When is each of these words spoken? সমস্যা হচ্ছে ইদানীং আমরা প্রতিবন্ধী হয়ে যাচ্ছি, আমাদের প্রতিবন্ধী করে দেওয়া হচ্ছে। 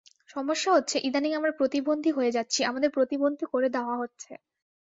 সমস্যা 0.29 0.71
হচ্ছে 0.73 0.97
ইদানীং 1.07 1.31
আমরা 1.33 1.51
প্রতিবন্ধী 1.59 2.11
হয়ে 2.11 2.31
যাচ্ছি, 2.31 2.59
আমাদের 2.63 2.89
প্রতিবন্ধী 2.89 3.45
করে 3.53 3.67
দেওয়া 3.69 3.95
হচ্ছে। 3.97 4.31